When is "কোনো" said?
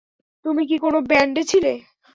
0.83-0.97